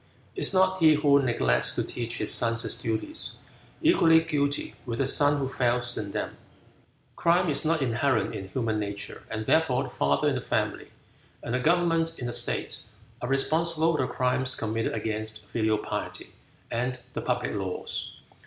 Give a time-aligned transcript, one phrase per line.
[0.35, 3.35] Is not he who neglects to teach his son his duties,
[3.83, 6.37] equally guilty with the son who fails in them?
[7.15, 10.87] Crime is not inherent in human nature, and therefore the father in the family,
[11.43, 12.79] and the government in the state,
[13.21, 16.33] are responsible for the crimes committed against filial piety
[16.71, 18.11] and the public laws.